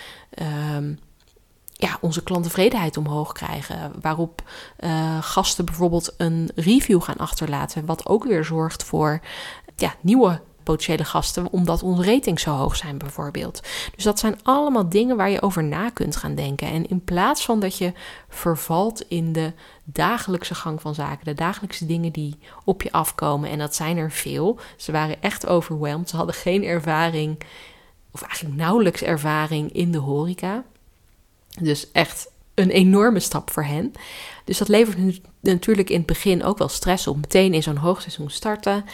um, 0.78 1.00
ja, 1.78 1.98
onze 2.02 2.24
klanttevredenheid 2.24 2.98
omhoog 2.98 3.32
krijgen. 3.32 3.92
Waarop 4.02 4.42
uh, 4.80 5.18
gasten 5.22 5.66
bijvoorbeeld 5.66 6.14
een 6.18 6.50
review 6.56 7.02
gaan 7.02 7.18
achterlaten, 7.18 7.86
wat 7.86 8.06
ook 8.06 8.24
weer 8.24 8.46
zorgt 8.46 8.84
voor 8.84 9.20
ja, 9.76 9.96
nieuwe 10.02 10.42
potentiële 10.66 11.04
gasten, 11.04 11.52
omdat 11.52 11.84
onze 11.84 12.04
ratings 12.12 12.42
zo 12.44 12.52
hoog 12.52 12.76
zijn 12.76 12.98
bijvoorbeeld. 12.98 13.62
Dus 13.96 14.04
dat 14.04 14.20
zijn 14.20 14.40
allemaal 14.44 14.90
dingen 14.90 15.18
waar 15.18 15.30
je 15.30 15.42
over 15.42 15.64
na 15.64 15.90
kunt 15.90 16.16
gaan 16.16 16.36
denken. 16.36 16.68
En 16.68 16.90
in 16.90 17.04
plaats 17.04 17.46
van 17.46 17.60
dat 17.60 17.78
je 17.78 17.94
vervalt 18.30 19.04
in 19.08 19.34
de 19.34 19.52
dagelijkse 19.84 20.56
gang 20.56 20.82
van 20.82 20.96
zaken, 20.96 21.26
de 21.26 21.34
dagelijkse 21.34 21.86
dingen 21.86 22.12
die 22.12 22.38
op 22.64 22.82
je 22.82 22.92
afkomen, 22.92 23.50
en 23.50 23.58
dat 23.58 23.76
zijn 23.76 23.98
er 23.98 24.12
veel. 24.12 24.60
Ze 24.78 24.92
waren 24.92 25.22
echt 25.22 25.48
overweldigd. 25.48 26.10
Ze 26.10 26.16
hadden 26.16 26.36
geen 26.36 26.64
ervaring, 26.64 27.40
of 28.12 28.22
eigenlijk 28.22 28.56
nauwelijks 28.56 29.02
ervaring 29.02 29.72
in 29.72 29.92
de 29.92 29.98
horeca. 29.98 30.64
Dus 31.60 31.92
echt 31.92 32.28
een 32.54 32.70
enorme 32.70 33.20
stap 33.20 33.50
voor 33.50 33.64
hen. 33.64 33.94
Dus 34.44 34.58
dat 34.58 34.68
levert 34.68 35.22
natuurlijk 35.40 35.90
in 35.90 35.98
het 35.98 36.06
begin 36.06 36.44
ook 36.44 36.58
wel 36.58 36.70
stress 36.70 37.08
op. 37.08 37.16
Meteen 37.16 37.54
in 37.54 37.64
zo'n 37.64 37.78
hoogseizoen 37.78 38.30
starten. 38.30 38.86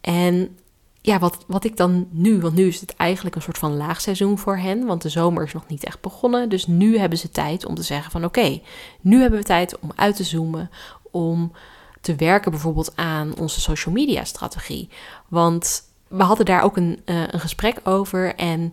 En 0.00 0.58
ja, 1.02 1.18
wat, 1.18 1.44
wat 1.46 1.64
ik 1.64 1.76
dan 1.76 2.08
nu, 2.10 2.40
want 2.40 2.54
nu 2.54 2.66
is 2.66 2.80
het 2.80 2.96
eigenlijk 2.96 3.36
een 3.36 3.42
soort 3.42 3.58
van 3.58 3.76
laagseizoen 3.76 4.38
voor 4.38 4.56
hen, 4.56 4.86
want 4.86 5.02
de 5.02 5.08
zomer 5.08 5.42
is 5.42 5.52
nog 5.52 5.66
niet 5.66 5.84
echt 5.84 6.00
begonnen. 6.00 6.48
Dus 6.48 6.66
nu 6.66 6.98
hebben 6.98 7.18
ze 7.18 7.30
tijd 7.30 7.66
om 7.66 7.74
te 7.74 7.82
zeggen 7.82 8.10
van 8.10 8.24
oké, 8.24 8.60
nu 9.00 9.20
hebben 9.20 9.38
we 9.38 9.44
tijd 9.44 9.78
om 9.78 9.90
uit 9.94 10.16
te 10.16 10.24
zoomen, 10.24 10.70
om 11.10 11.52
te 12.00 12.14
werken 12.14 12.50
bijvoorbeeld 12.50 12.96
aan 12.96 13.38
onze 13.38 13.60
social 13.60 13.94
media 13.94 14.24
strategie. 14.24 14.88
Want 15.28 15.82
we 16.08 16.22
hadden 16.22 16.46
daar 16.46 16.62
ook 16.62 16.76
een, 16.76 17.00
uh, 17.04 17.22
een 17.26 17.40
gesprek 17.40 17.80
over 17.84 18.34
en 18.34 18.72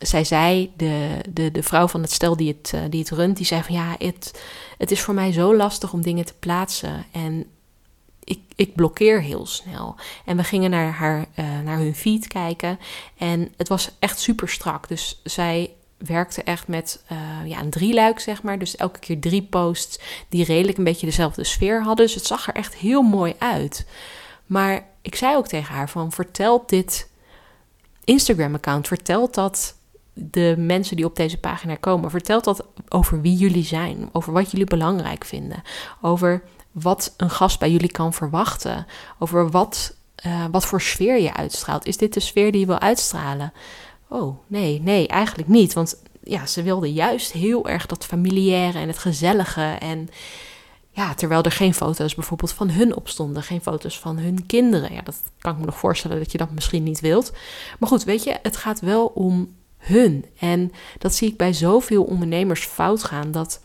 zij 0.00 0.24
zei, 0.24 0.72
de, 0.76 1.20
de, 1.28 1.50
de 1.50 1.62
vrouw 1.62 1.88
van 1.88 2.02
het 2.02 2.12
stel 2.12 2.36
die 2.36 2.56
het, 2.58 2.72
uh, 2.74 2.80
die 2.90 3.00
het 3.00 3.10
runt, 3.10 3.36
die 3.36 3.46
zei 3.46 3.62
van 3.62 3.74
ja, 3.74 3.94
het, 3.98 4.42
het 4.78 4.90
is 4.90 5.00
voor 5.00 5.14
mij 5.14 5.32
zo 5.32 5.56
lastig 5.56 5.92
om 5.92 6.02
dingen 6.02 6.24
te 6.24 6.34
plaatsen. 6.38 7.04
En 7.12 7.46
ik, 8.26 8.40
ik 8.54 8.74
blokkeer 8.74 9.22
heel 9.22 9.46
snel. 9.46 9.94
En 10.24 10.36
we 10.36 10.44
gingen 10.44 10.70
naar, 10.70 10.92
haar, 10.92 11.26
uh, 11.38 11.60
naar 11.64 11.78
hun 11.78 11.94
feed 11.94 12.26
kijken. 12.26 12.78
En 13.16 13.52
het 13.56 13.68
was 13.68 13.90
echt 13.98 14.20
super 14.20 14.48
strak. 14.48 14.88
Dus 14.88 15.20
zij 15.24 15.70
werkte 15.96 16.42
echt 16.42 16.68
met 16.68 17.02
uh, 17.12 17.18
ja, 17.50 17.60
een 17.60 17.70
drieluik, 17.70 18.20
zeg 18.20 18.42
maar. 18.42 18.58
Dus 18.58 18.76
elke 18.76 18.98
keer 18.98 19.20
drie 19.20 19.42
posts 19.42 19.98
die 20.28 20.44
redelijk 20.44 20.78
een 20.78 20.84
beetje 20.84 21.06
dezelfde 21.06 21.44
sfeer 21.44 21.82
hadden. 21.82 22.06
Dus 22.06 22.14
het 22.14 22.26
zag 22.26 22.48
er 22.48 22.54
echt 22.54 22.74
heel 22.74 23.02
mooi 23.02 23.34
uit. 23.38 23.86
Maar 24.46 24.86
ik 25.02 25.14
zei 25.14 25.36
ook 25.36 25.48
tegen 25.48 25.74
haar 25.74 25.90
van 25.90 26.12
vertelt 26.12 26.68
dit 26.68 27.10
Instagram-account, 28.04 28.86
vertelt 28.86 29.34
dat 29.34 29.76
de 30.12 30.54
mensen 30.58 30.96
die 30.96 31.04
op 31.04 31.16
deze 31.16 31.38
pagina 31.38 31.74
komen, 31.74 32.10
vertelt 32.10 32.44
dat 32.44 32.64
over 32.88 33.20
wie 33.20 33.36
jullie 33.36 33.64
zijn, 33.64 34.08
over 34.12 34.32
wat 34.32 34.50
jullie 34.50 34.66
belangrijk 34.66 35.24
vinden, 35.24 35.62
over 36.00 36.42
wat 36.82 37.14
een 37.16 37.30
gast 37.30 37.58
bij 37.58 37.70
jullie 37.70 37.90
kan 37.90 38.12
verwachten. 38.12 38.86
Over 39.18 39.50
wat 39.50 39.96
uh, 40.26 40.44
wat 40.50 40.66
voor 40.66 40.80
sfeer 40.80 41.20
je 41.20 41.34
uitstraalt. 41.34 41.86
Is 41.86 41.96
dit 41.96 42.14
de 42.14 42.20
sfeer 42.20 42.52
die 42.52 42.60
je 42.60 42.66
wil 42.66 42.78
uitstralen? 42.78 43.52
Oh, 44.08 44.38
nee, 44.46 44.80
nee, 44.80 45.08
eigenlijk 45.08 45.48
niet. 45.48 45.72
Want 45.72 46.02
ja, 46.22 46.46
ze 46.46 46.62
wilden 46.62 46.92
juist 46.92 47.32
heel 47.32 47.68
erg 47.68 47.86
dat 47.86 48.04
familiaire 48.04 48.78
en 48.78 48.88
het 48.88 48.98
gezellige. 48.98 49.76
En 49.80 50.08
ja, 50.90 51.14
terwijl 51.14 51.42
er 51.42 51.52
geen 51.52 51.74
foto's 51.74 52.14
bijvoorbeeld 52.14 52.52
van 52.52 52.70
hun 52.70 52.96
opstonden, 52.96 53.42
geen 53.42 53.60
foto's 53.60 53.98
van 53.98 54.18
hun 54.18 54.46
kinderen. 54.46 54.92
Ja, 54.92 55.02
dat 55.02 55.16
kan 55.38 55.52
ik 55.52 55.58
me 55.58 55.64
nog 55.64 55.78
voorstellen 55.78 56.18
dat 56.18 56.32
je 56.32 56.38
dat 56.38 56.50
misschien 56.50 56.82
niet 56.82 57.00
wilt. 57.00 57.32
Maar 57.78 57.88
goed, 57.88 58.04
weet 58.04 58.24
je, 58.24 58.38
het 58.42 58.56
gaat 58.56 58.80
wel 58.80 59.06
om 59.06 59.54
hun. 59.78 60.24
En 60.38 60.72
dat 60.98 61.14
zie 61.14 61.28
ik 61.28 61.36
bij 61.36 61.52
zoveel 61.52 62.04
ondernemers 62.04 62.64
fout 62.64 63.04
gaan. 63.04 63.30
Dat 63.30 63.60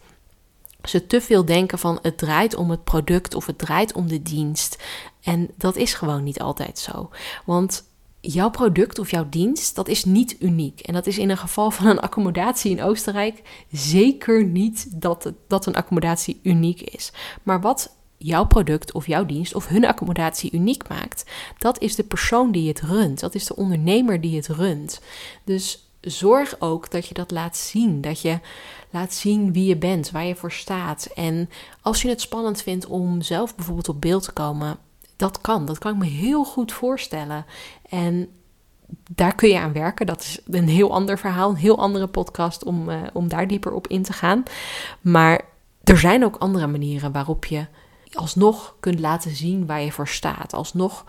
ze 0.83 1.07
te 1.07 1.21
veel 1.21 1.45
denken 1.45 1.79
van 1.79 1.99
het 2.01 2.17
draait 2.17 2.55
om 2.55 2.69
het 2.69 2.83
product 2.83 3.35
of 3.35 3.45
het 3.45 3.57
draait 3.57 3.93
om 3.93 4.07
de 4.07 4.21
dienst. 4.21 4.83
En 5.21 5.49
dat 5.57 5.75
is 5.75 5.93
gewoon 5.93 6.23
niet 6.23 6.39
altijd 6.39 6.79
zo. 6.79 7.09
Want 7.45 7.83
jouw 8.21 8.49
product 8.49 8.99
of 8.99 9.11
jouw 9.11 9.29
dienst, 9.29 9.75
dat 9.75 9.87
is 9.87 10.05
niet 10.05 10.35
uniek. 10.39 10.79
En 10.79 10.93
dat 10.93 11.07
is 11.07 11.17
in 11.17 11.29
een 11.29 11.37
geval 11.37 11.71
van 11.71 11.85
een 11.85 11.99
accommodatie 11.99 12.71
in 12.71 12.83
Oostenrijk 12.83 13.65
zeker 13.71 14.45
niet 14.45 15.01
dat, 15.01 15.31
dat 15.47 15.65
een 15.65 15.75
accommodatie 15.75 16.39
uniek 16.43 16.81
is. 16.81 17.11
Maar 17.43 17.61
wat 17.61 17.95
jouw 18.17 18.45
product 18.45 18.91
of 18.91 19.07
jouw 19.07 19.25
dienst 19.25 19.55
of 19.55 19.67
hun 19.67 19.85
accommodatie 19.85 20.51
uniek 20.51 20.89
maakt, 20.89 21.25
dat 21.57 21.79
is 21.79 21.95
de 21.95 22.03
persoon 22.03 22.51
die 22.51 22.67
het 22.67 22.81
runt. 22.81 23.19
Dat 23.19 23.35
is 23.35 23.45
de 23.45 23.55
ondernemer 23.55 24.21
die 24.21 24.35
het 24.35 24.47
runt. 24.47 25.01
Dus 25.43 25.90
zorg 26.01 26.55
ook 26.59 26.91
dat 26.91 27.07
je 27.07 27.13
dat 27.13 27.31
laat 27.31 27.57
zien. 27.57 28.01
Dat 28.01 28.21
je 28.21 28.39
laat 28.89 29.13
zien 29.13 29.53
wie 29.53 29.65
je 29.65 29.77
bent, 29.77 30.11
waar 30.11 30.25
je 30.25 30.35
voor 30.35 30.51
staat. 30.51 31.09
En 31.15 31.49
als 31.81 32.01
je 32.01 32.09
het 32.09 32.21
spannend 32.21 32.61
vindt 32.61 32.85
om 32.85 33.21
zelf 33.21 33.55
bijvoorbeeld 33.55 33.89
op 33.89 34.01
beeld 34.01 34.23
te 34.23 34.31
komen, 34.31 34.77
dat 35.15 35.41
kan. 35.41 35.65
Dat 35.65 35.77
kan 35.77 35.93
ik 35.93 35.99
me 35.99 36.05
heel 36.05 36.43
goed 36.43 36.71
voorstellen. 36.71 37.45
En 37.89 38.29
daar 39.11 39.35
kun 39.35 39.49
je 39.49 39.59
aan 39.59 39.73
werken. 39.73 40.05
Dat 40.05 40.21
is 40.21 40.39
een 40.45 40.67
heel 40.67 40.93
ander 40.93 41.17
verhaal, 41.19 41.49
een 41.49 41.55
heel 41.55 41.77
andere 41.77 42.07
podcast 42.07 42.63
om, 42.63 42.89
uh, 42.89 43.01
om 43.13 43.27
daar 43.27 43.47
dieper 43.47 43.71
op 43.71 43.87
in 43.87 44.03
te 44.03 44.13
gaan. 44.13 44.43
Maar 45.01 45.41
er 45.83 45.97
zijn 45.97 46.25
ook 46.25 46.35
andere 46.35 46.67
manieren 46.67 47.11
waarop 47.11 47.45
je 47.45 47.65
alsnog 48.13 48.75
kunt 48.79 48.99
laten 48.99 49.35
zien 49.35 49.65
waar 49.65 49.81
je 49.81 49.91
voor 49.91 50.07
staat. 50.07 50.53
Alsnog 50.53 51.05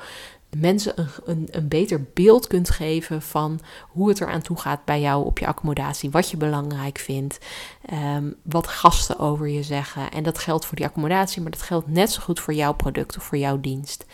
mensen 0.57 1.01
een, 1.01 1.09
een, 1.25 1.49
een, 1.51 1.69
beter 1.69 2.05
beeld 2.15 2.47
kunt 2.47 2.71
geven 2.71 3.23
van 3.23 3.61
hoe 3.89 4.09
het 4.09 4.21
eraan 4.21 4.43
toe 4.43 4.59
gaat 4.59 4.85
bij 4.85 5.01
jou 5.01 5.25
op 5.25 5.39
je 5.39 5.47
accommodatie, 5.47 6.11
wat 6.11 6.31
je 6.31 6.37
belangrijk 6.37 6.99
vindt, 6.99 7.39
ehm, 7.87 8.31
wat 8.43 8.67
gasten 8.67 9.19
over 9.19 9.49
je 9.49 9.63
zeggen. 9.63 10.11
En 10.11 10.23
dat 10.23 10.39
geldt 10.39 10.67
voor 10.67 10.77
die 10.77 10.87
accommodatie, 10.87 11.43
maar 11.43 11.51
dat 11.51 11.63
geldt 11.63 11.89
net 11.89 12.13
zo 12.13 12.23
goed 12.23 12.41
voor 12.41 12.55
jouw 12.55 12.73
product 12.73 13.17
of 13.17 13.23
voor 13.23 13.39
jouw 13.39 13.61
dienst. 13.61 14.05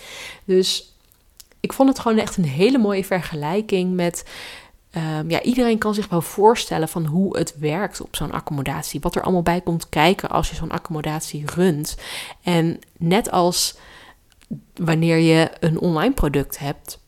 Dus 0.44 0.96
ik 1.60 1.72
vond 1.72 1.88
het 1.88 1.98
gewoon 1.98 2.18
echt 2.18 2.36
een 2.36 2.44
hele 2.44 2.78
mooie 2.78 3.04
vergelijking 3.04 3.94
met. 3.94 4.24
Um, 5.18 5.30
ja, 5.30 5.42
iedereen 5.42 5.78
kan 5.78 5.94
zich 5.94 6.08
wel 6.08 6.20
voorstellen 6.20 6.88
van 6.88 7.04
hoe 7.06 7.38
het 7.38 7.58
werkt 7.58 8.00
op 8.00 8.16
zo'n 8.16 8.32
accommodatie. 8.32 9.00
Wat 9.00 9.16
er 9.16 9.22
allemaal 9.22 9.42
bij 9.42 9.60
komt 9.60 9.88
kijken 9.88 10.30
als 10.30 10.50
je 10.50 10.54
zo'n 10.56 10.70
accommodatie 10.70 11.44
runt. 11.54 11.96
En 12.42 12.78
net 12.96 13.30
als 13.30 13.76
wanneer 14.74 15.18
je 15.18 15.50
een 15.60 15.80
online 15.80 16.14
product 16.14 16.58
hebt, 16.58 17.00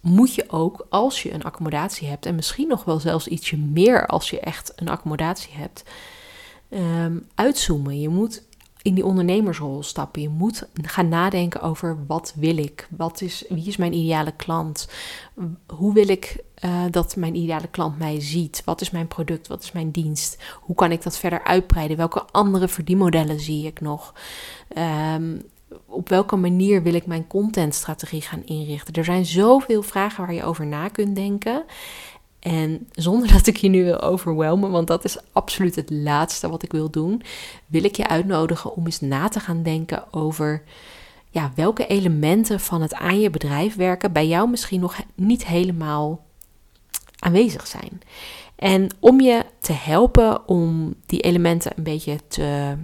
moet 0.00 0.34
je 0.34 0.44
ook 0.48 0.86
als 0.88 1.22
je 1.22 1.32
een 1.32 1.44
accommodatie 1.44 2.08
hebt, 2.08 2.26
en 2.26 2.34
misschien 2.34 2.68
nog 2.68 2.84
wel 2.84 3.00
zelfs 3.00 3.28
ietsje 3.28 3.56
meer 3.56 4.06
als 4.06 4.30
je 4.30 4.40
echt 4.40 4.72
een 4.76 4.88
accommodatie 4.88 5.54
hebt, 5.54 5.82
um, 6.70 7.26
uitzoomen. 7.34 8.00
Je 8.00 8.08
moet 8.08 8.46
in 8.82 8.94
die 8.94 9.04
ondernemersrol 9.04 9.82
stappen. 9.82 10.22
Je 10.22 10.28
moet 10.28 10.68
gaan 10.82 11.08
nadenken 11.08 11.60
over 11.60 11.98
wat 12.06 12.32
wil 12.36 12.56
ik? 12.56 12.88
Wat 12.96 13.20
is, 13.20 13.44
wie 13.48 13.66
is 13.66 13.76
mijn 13.76 13.92
ideale 13.92 14.32
klant? 14.36 14.88
Hoe 15.66 15.94
wil 15.94 16.08
ik 16.08 16.44
uh, 16.64 16.84
dat 16.90 17.16
mijn 17.16 17.34
ideale 17.34 17.68
klant 17.68 17.98
mij 17.98 18.20
ziet? 18.20 18.62
Wat 18.64 18.80
is 18.80 18.90
mijn 18.90 19.08
product? 19.08 19.46
Wat 19.46 19.62
is 19.62 19.72
mijn 19.72 19.90
dienst? 19.90 20.42
Hoe 20.60 20.76
kan 20.76 20.92
ik 20.92 21.02
dat 21.02 21.18
verder 21.18 21.44
uitbreiden? 21.44 21.96
Welke 21.96 22.24
andere 22.30 22.68
verdienmodellen 22.68 23.40
zie 23.40 23.66
ik 23.66 23.80
nog? 23.80 24.14
Um, 25.14 25.42
op 25.86 26.08
welke 26.08 26.36
manier 26.36 26.82
wil 26.82 26.94
ik 26.94 27.06
mijn 27.06 27.26
contentstrategie 27.26 28.20
gaan 28.20 28.44
inrichten? 28.44 28.94
Er 28.94 29.04
zijn 29.04 29.26
zoveel 29.26 29.82
vragen 29.82 30.26
waar 30.26 30.34
je 30.34 30.44
over 30.44 30.66
na 30.66 30.88
kunt 30.88 31.16
denken. 31.16 31.64
En 32.38 32.88
zonder 32.92 33.32
dat 33.36 33.46
ik 33.46 33.56
je 33.56 33.68
nu 33.68 33.84
wil 33.84 34.00
overwelmen, 34.00 34.70
want 34.70 34.86
dat 34.86 35.04
is 35.04 35.18
absoluut 35.32 35.74
het 35.74 35.90
laatste 35.90 36.50
wat 36.50 36.62
ik 36.62 36.72
wil 36.72 36.90
doen, 36.90 37.22
wil 37.66 37.84
ik 37.84 37.96
je 37.96 38.08
uitnodigen 38.08 38.74
om 38.74 38.84
eens 38.84 39.00
na 39.00 39.28
te 39.28 39.40
gaan 39.40 39.62
denken 39.62 40.12
over 40.12 40.62
ja, 41.30 41.52
welke 41.54 41.86
elementen 41.86 42.60
van 42.60 42.82
het 42.82 42.94
aan 42.94 43.20
je 43.20 43.30
bedrijf 43.30 43.76
werken 43.76 44.12
bij 44.12 44.28
jou 44.28 44.50
misschien 44.50 44.80
nog 44.80 44.96
niet 45.14 45.46
helemaal 45.46 46.24
aanwezig 47.18 47.66
zijn. 47.66 48.00
En 48.56 48.88
om 49.00 49.20
je 49.20 49.44
te 49.60 49.72
helpen 49.72 50.48
om 50.48 50.94
die 51.06 51.20
elementen 51.20 51.72
een 51.76 51.82
beetje 51.82 52.18
te 52.28 52.76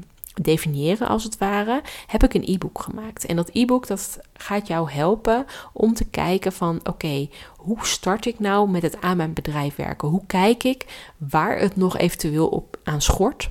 definiëren 0.42 1.08
als 1.08 1.24
het 1.24 1.38
ware, 1.38 1.82
heb 2.06 2.22
ik 2.22 2.34
een 2.34 2.44
e-book 2.46 2.80
gemaakt. 2.80 3.26
En 3.26 3.36
dat 3.36 3.50
e-book 3.52 3.86
dat 3.86 4.18
gaat 4.34 4.66
jou 4.66 4.90
helpen 4.90 5.46
om 5.72 5.94
te 5.94 6.04
kijken 6.04 6.52
van 6.52 6.80
oké, 6.82 7.28
hoe 7.56 7.86
start 7.86 8.26
ik 8.26 8.38
nou 8.38 8.70
met 8.70 8.82
het 8.82 9.00
aan 9.00 9.16
mijn 9.16 9.32
bedrijf 9.32 9.76
werken? 9.76 10.08
Hoe 10.08 10.26
kijk 10.26 10.64
ik 10.64 11.10
waar 11.16 11.58
het 11.58 11.76
nog 11.76 11.98
eventueel 11.98 12.48
op 12.48 12.78
aan 12.84 13.02
schort? 13.02 13.50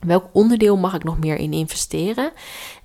Welk 0.00 0.24
onderdeel 0.32 0.76
mag 0.76 0.94
ik 0.94 1.04
nog 1.04 1.18
meer 1.18 1.36
in 1.36 1.52
investeren? 1.52 2.32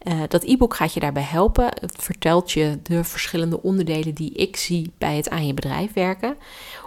Uh, 0.08 0.22
dat 0.27 0.44
e-book 0.44 0.75
gaat 0.75 0.94
je 0.94 1.00
daarbij 1.00 1.24
helpen. 1.24 1.65
Het 1.65 1.96
vertelt 1.98 2.51
je 2.51 2.79
de 2.84 3.03
verschillende 3.03 3.62
onderdelen 3.62 4.13
die 4.13 4.32
ik 4.32 4.56
zie 4.56 4.91
bij 4.98 5.15
het 5.15 5.29
aan 5.29 5.48
je 5.48 5.53
bedrijf 5.53 5.94
werken. 5.94 6.38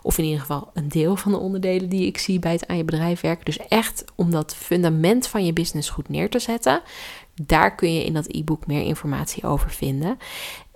Of 0.03 0.19
in 0.19 0.25
ieder 0.25 0.41
geval 0.41 0.71
een 0.75 0.89
deel 0.89 1.17
van 1.17 1.33
de 1.33 1.39
onderdelen 1.39 1.89
die 1.89 2.07
ik 2.07 2.19
zie 2.19 2.39
bij 2.39 2.53
het 2.53 2.67
aan 2.67 2.77
je 2.77 2.85
bedrijf 2.85 3.21
werken. 3.21 3.45
Dus 3.45 3.59
echt 3.59 4.05
om 4.15 4.31
dat 4.31 4.55
fundament 4.55 5.27
van 5.27 5.45
je 5.45 5.53
business 5.53 5.89
goed 5.89 6.09
neer 6.09 6.31
te 6.31 6.39
zetten. 6.39 6.83
Daar 7.35 7.75
kun 7.75 7.95
je 7.95 8.05
in 8.05 8.13
dat 8.13 8.27
e-book 8.27 8.67
meer 8.67 8.83
informatie 8.83 9.45
over 9.45 9.71
vinden. 9.71 10.19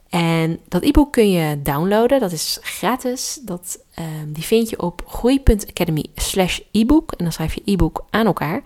En 0.09 0.61
dat 0.69 0.83
e-book 0.83 1.13
kun 1.13 1.31
je 1.31 1.63
downloaden, 1.63 2.21
dat 2.21 2.33
is 2.33 2.59
gratis. 2.63 3.39
Dat, 3.43 3.79
um, 3.99 4.33
die 4.33 4.45
vind 4.45 4.71
je 4.71 4.83
op 4.83 5.03
groei.academy 5.07 6.05
slash 6.15 6.61
e-book. 6.73 7.13
En 7.13 7.25
dan 7.25 7.33
schrijf 7.33 7.55
je 7.55 7.63
e-book 7.65 8.05
aan 8.11 8.27
elkaar. 8.27 8.63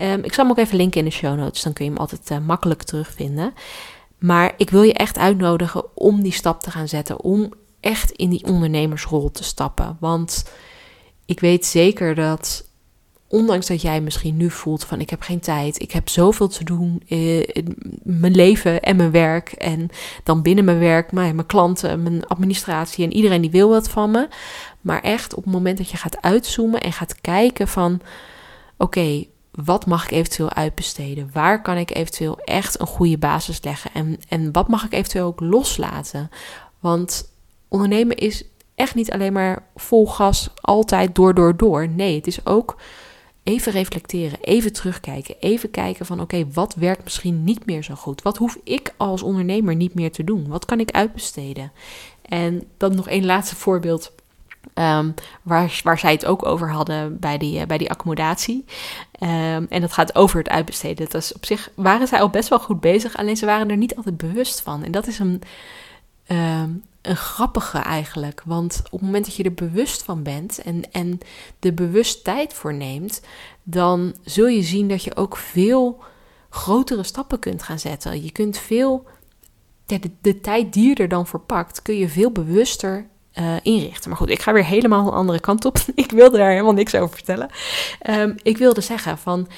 Um, 0.00 0.24
ik 0.24 0.32
zal 0.32 0.44
hem 0.44 0.52
ook 0.52 0.64
even 0.64 0.76
linken 0.76 0.98
in 0.98 1.06
de 1.06 1.12
show 1.12 1.38
notes, 1.38 1.62
dan 1.62 1.72
kun 1.72 1.84
je 1.84 1.90
hem 1.90 2.00
altijd 2.00 2.30
uh, 2.30 2.38
makkelijk 2.38 2.82
terugvinden. 2.82 3.54
Maar 4.18 4.54
ik 4.56 4.70
wil 4.70 4.82
je 4.82 4.92
echt 4.92 5.18
uitnodigen 5.18 5.96
om 5.96 6.22
die 6.22 6.32
stap 6.32 6.60
te 6.60 6.70
gaan 6.70 6.88
zetten, 6.88 7.20
om 7.20 7.52
echt 7.80 8.10
in 8.10 8.30
die 8.30 8.44
ondernemersrol 8.44 9.30
te 9.30 9.44
stappen. 9.44 9.96
Want 10.00 10.44
ik 11.26 11.40
weet 11.40 11.66
zeker 11.66 12.14
dat 12.14 12.68
ondanks 13.28 13.66
dat 13.66 13.82
jij 13.82 14.00
misschien 14.00 14.36
nu 14.36 14.50
voelt 14.50 14.84
van 14.84 15.00
ik 15.00 15.10
heb 15.10 15.20
geen 15.20 15.40
tijd, 15.40 15.82
ik 15.82 15.92
heb 15.92 16.08
zoveel 16.08 16.48
te 16.48 16.64
doen 16.64 17.02
eh, 17.08 17.64
mijn 18.02 18.34
leven 18.34 18.82
en 18.82 18.96
mijn 18.96 19.10
werk 19.10 19.52
en 19.52 19.88
dan 20.22 20.42
binnen 20.42 20.64
mijn 20.64 20.78
werk, 20.78 21.12
mijn 21.12 21.46
klanten, 21.46 22.02
mijn 22.02 22.26
administratie 22.26 23.04
en 23.04 23.12
iedereen 23.12 23.40
die 23.40 23.50
wil 23.50 23.68
wat 23.68 23.88
van 23.88 24.10
me. 24.10 24.28
Maar 24.80 25.00
echt 25.00 25.34
op 25.34 25.44
het 25.44 25.52
moment 25.52 25.78
dat 25.78 25.90
je 25.90 25.96
gaat 25.96 26.22
uitzoomen 26.22 26.80
en 26.80 26.92
gaat 26.92 27.20
kijken 27.20 27.68
van 27.68 28.00
oké, 28.76 29.24
wat 29.54 29.86
mag 29.86 30.04
ik 30.04 30.10
eventueel 30.10 30.52
uitbesteden? 30.52 31.30
Waar 31.32 31.62
kan 31.62 31.76
ik 31.76 31.94
eventueel 31.94 32.38
echt 32.38 32.80
een 32.80 32.86
goede 32.86 33.18
basis 33.18 33.62
leggen? 33.62 33.90
En, 33.94 34.18
en 34.28 34.52
wat 34.52 34.68
mag 34.68 34.84
ik 34.84 34.92
eventueel 34.92 35.26
ook 35.26 35.40
loslaten? 35.40 36.30
Want 36.80 37.32
ondernemen 37.68 38.16
is 38.16 38.44
echt 38.74 38.94
niet 38.94 39.12
alleen 39.12 39.32
maar 39.32 39.66
vol 39.76 40.06
gas, 40.06 40.50
altijd 40.54 41.14
door, 41.14 41.34
door, 41.34 41.56
door. 41.56 41.88
Nee, 41.88 42.16
het 42.16 42.26
is 42.26 42.46
ook 42.46 42.76
even 43.42 43.72
reflecteren, 43.72 44.38
even 44.40 44.72
terugkijken, 44.72 45.34
even 45.40 45.70
kijken 45.70 46.06
van 46.06 46.20
oké, 46.20 46.46
wat 46.52 46.74
werkt 46.74 47.04
misschien 47.04 47.44
niet 47.44 47.66
meer 47.66 47.82
zo 47.82 47.94
goed? 47.94 48.22
Wat 48.22 48.36
hoef 48.36 48.58
ik 48.64 48.94
als 48.96 49.22
ondernemer 49.22 49.74
niet 49.74 49.94
meer 49.94 50.12
te 50.12 50.24
doen? 50.24 50.48
Wat 50.48 50.64
kan 50.64 50.80
ik 50.80 50.90
uitbesteden? 50.90 51.72
En 52.22 52.64
dan 52.76 52.94
nog 52.94 53.08
één 53.08 53.24
laatste 53.24 53.56
voorbeeld. 53.56 54.12
Ehm, 54.74 55.10
waar, 55.42 55.80
waar 55.84 55.98
zij 55.98 56.12
het 56.12 56.26
ook 56.26 56.46
over 56.46 56.70
hadden 56.70 57.18
bij 57.18 57.38
die, 57.38 57.60
uh, 57.60 57.66
bij 57.66 57.78
die 57.78 57.90
accommodatie. 57.90 58.64
Um, 59.20 59.66
en 59.68 59.80
dat 59.80 59.92
gaat 59.92 60.14
over 60.14 60.38
het 60.38 60.48
uitbesteden. 60.48 61.08
Dat 61.10 61.32
op 61.36 61.44
zich 61.44 61.70
waren 61.74 62.06
zij 62.06 62.20
al 62.20 62.30
best 62.30 62.48
wel 62.48 62.58
goed 62.58 62.80
bezig, 62.80 63.16
alleen 63.16 63.36
ze 63.36 63.46
waren 63.46 63.70
er 63.70 63.76
niet 63.76 63.96
altijd 63.96 64.16
bewust 64.16 64.60
van. 64.60 64.84
En 64.84 64.92
dat 64.92 65.06
is 65.06 65.18
een, 65.18 65.42
um, 66.28 66.82
een 67.02 67.16
grappige 67.16 67.78
eigenlijk. 67.78 68.42
Want 68.44 68.82
op 68.84 68.90
het 68.90 69.00
moment 69.00 69.24
dat 69.24 69.36
je 69.36 69.42
er 69.42 69.54
bewust 69.54 70.02
van 70.02 70.22
bent 70.22 70.58
en, 70.58 70.92
en 70.92 71.18
de 71.58 71.72
bewust 71.72 72.24
tijd 72.24 72.54
voor 72.54 72.74
neemt, 72.74 73.20
dan 73.62 74.14
zul 74.22 74.46
je 74.46 74.62
zien 74.62 74.88
dat 74.88 75.04
je 75.04 75.16
ook 75.16 75.36
veel 75.36 76.02
grotere 76.50 77.02
stappen 77.02 77.38
kunt 77.38 77.62
gaan 77.62 77.78
zetten. 77.78 78.24
Je 78.24 78.32
kunt 78.32 78.58
veel, 78.58 79.06
de, 79.86 80.00
de 80.20 80.40
tijd 80.40 80.72
die 80.72 80.88
je 80.88 80.94
er 80.94 81.08
dan 81.08 81.26
voor 81.26 81.40
pakt, 81.40 81.82
kun 81.82 81.96
je 81.96 82.08
veel 82.08 82.30
bewuster 82.30 83.06
uh, 83.38 83.54
inrichten. 83.62 84.08
Maar 84.08 84.18
goed, 84.18 84.30
ik 84.30 84.42
ga 84.42 84.52
weer 84.52 84.64
helemaal 84.64 85.06
een 85.06 85.12
andere 85.12 85.40
kant 85.40 85.64
op. 85.64 85.78
ik 85.94 86.10
wilde 86.10 86.38
daar 86.38 86.50
helemaal 86.50 86.72
niks 86.72 86.94
over 86.94 87.14
vertellen. 87.14 87.50
Um, 88.10 88.34
ik 88.42 88.56
wilde 88.56 88.80
zeggen 88.80 89.18
van 89.18 89.48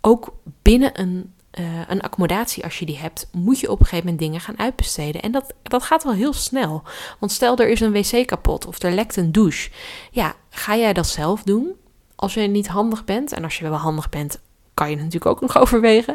ook 0.00 0.32
binnen 0.62 1.00
een 1.00 1.32
eh, 1.58 1.64
een 1.88 2.00
accommodatie, 2.00 2.64
als 2.64 2.78
je 2.78 2.86
die 2.86 2.98
hebt, 2.98 3.28
moet 3.32 3.60
je 3.60 3.70
op 3.70 3.80
een 3.80 3.86
gegeven 3.86 4.04
moment 4.04 4.22
dingen 4.22 4.40
gaan 4.40 4.58
uitbesteden. 4.58 5.22
En 5.22 5.32
dat, 5.32 5.54
dat 5.62 5.82
gaat 5.82 6.04
wel 6.04 6.12
heel 6.12 6.32
snel. 6.32 6.82
Want 7.18 7.32
stel 7.32 7.56
er 7.56 7.68
is 7.68 7.80
een 7.80 7.92
wc 7.92 8.26
kapot 8.26 8.66
of 8.66 8.82
er 8.82 8.92
lekt 8.92 9.16
een 9.16 9.32
douche. 9.32 9.70
Ja, 10.10 10.34
ga 10.50 10.76
jij 10.76 10.92
dat 10.92 11.06
zelf 11.06 11.42
doen? 11.42 11.72
Als 12.14 12.34
je 12.34 12.40
niet 12.40 12.68
handig 12.68 13.04
bent, 13.04 13.32
en 13.32 13.44
als 13.44 13.58
je 13.58 13.68
wel 13.68 13.78
handig 13.78 14.08
bent, 14.08 14.40
kan 14.78 14.90
je 14.90 14.96
natuurlijk 14.96 15.26
ook 15.26 15.40
nog 15.40 15.58
overwegen. 15.62 16.14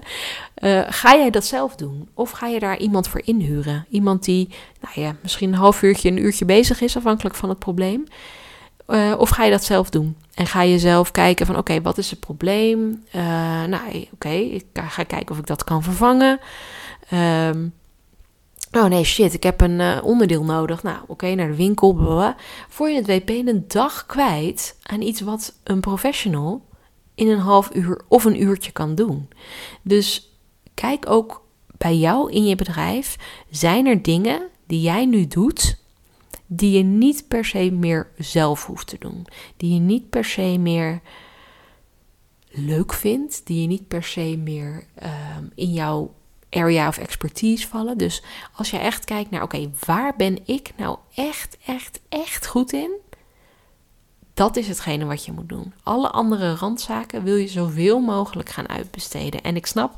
Uh, 0.64 0.82
ga 0.88 1.16
jij 1.16 1.30
dat 1.30 1.46
zelf 1.46 1.76
doen? 1.76 2.10
Of 2.14 2.32
ga 2.32 2.48
je 2.48 2.60
daar 2.60 2.78
iemand 2.78 3.08
voor 3.08 3.22
inhuren? 3.24 3.86
Iemand 3.90 4.24
die, 4.24 4.50
nou 4.82 5.02
ja, 5.02 5.16
misschien 5.22 5.50
een 5.50 5.60
half 5.60 5.82
uurtje, 5.82 6.10
een 6.10 6.24
uurtje 6.24 6.46
bezig 6.46 6.82
is, 6.82 6.98
afhankelijk 6.98 7.36
van 7.36 7.50
het 7.50 7.60
probleem. 7.60 8.04
Uh, 8.88 9.14
of 9.18 9.30
ga 9.30 9.44
je 9.44 9.52
dat 9.52 9.64
zelf 9.64 9.90
doen? 9.90 10.18
En 10.34 10.48
ga 10.48 10.62
je 10.62 10.80
zelf 10.80 11.12
kijken 11.12 11.46
van, 11.46 11.58
oké, 11.58 11.82
wat 11.82 11.98
is 11.98 12.10
het 12.10 12.20
probleem? 12.20 13.04
Uh, 13.16 13.22
nou, 13.64 14.08
oké, 14.14 14.30
ik 14.30 14.66
ga 14.74 15.04
kijken 15.04 15.32
of 15.32 15.38
ik 15.38 15.48
dat 15.48 15.64
kan 15.64 15.84
vervangen. 15.84 16.40
Um, 17.14 17.74
oh 18.72 18.86
nee, 18.86 19.04
shit, 19.04 19.34
ik 19.34 19.44
heb 19.44 19.62
een 19.62 20.02
onderdeel 20.02 20.44
nodig. 20.44 20.84
Nou, 20.84 20.98
oké, 21.08 21.36
naar 21.36 21.48
de 21.48 21.56
winkel. 21.56 21.94
Blablabla. 21.94 22.36
Voor 22.68 22.90
je 22.90 22.96
het 22.96 23.06
je 23.28 23.48
een 23.48 23.66
dag 23.68 24.06
kwijt 24.06 24.78
aan 24.84 25.02
iets 25.02 25.22
wat 25.22 25.54
een 25.64 25.80
professional 25.80 26.62
in 27.16 27.28
een 27.28 27.40
half 27.40 27.76
uur 27.76 28.02
of 28.08 28.24
een 28.24 28.42
uurtje 28.42 28.72
kan 28.72 28.96
doen. 28.96 29.30
Dus 29.82 30.38
kijk 30.74 31.10
ook 31.10 31.46
bij 31.78 31.98
jou 31.98 32.32
in 32.32 32.46
je 32.46 32.56
bedrijf, 32.56 33.16
zijn 33.50 33.86
er 33.86 34.02
dingen 34.02 34.50
die 34.68 34.82
jij 34.82 35.06
nu 35.06 35.28
doet 35.28 35.82
die 36.48 36.78
je 36.78 36.84
niet 36.84 37.28
per 37.28 37.46
se 37.46 37.72
meer 37.72 38.10
zelf 38.18 38.66
hoeft 38.66 38.88
te 38.88 38.98
doen, 39.00 39.26
die 39.58 39.74
je 39.74 39.80
niet 39.80 40.10
per 40.10 40.26
se 40.26 40.58
meer 40.60 41.02
leuk 42.50 42.94
vindt, 42.94 43.46
die 43.46 43.62
je 43.62 43.68
niet 43.68 43.88
per 43.88 44.04
se 44.04 44.38
meer 44.38 44.84
um, 45.04 45.52
in 45.56 45.74
jouw 45.74 46.14
area 46.50 46.88
of 46.88 46.98
expertise 46.98 47.68
vallen. 47.68 47.98
Dus 47.98 48.24
als 48.56 48.70
je 48.70 48.78
echt 48.78 49.06
kijkt 49.06 49.30
naar, 49.30 49.44
oké, 49.44 49.72
waar 49.86 50.16
ben 50.16 50.40
ik 50.46 50.72
nou 50.78 50.98
echt, 51.16 51.58
echt, 51.66 52.00
echt 52.10 52.48
goed 52.48 52.74
in? 52.74 52.92
Dat 54.34 54.56
is 54.56 54.68
hetgene 54.68 55.06
wat 55.06 55.26
je 55.26 55.32
moet 55.32 55.50
doen. 55.50 55.74
Alle 55.84 56.10
andere 56.10 56.56
randzaken 56.56 57.24
wil 57.24 57.36
je 57.36 57.48
zoveel 57.48 58.00
mogelijk 58.00 58.50
gaan 58.50 58.70
uitbesteden. 58.70 59.42
En 59.42 59.56
ik 59.56 59.66
snap, 59.66 59.96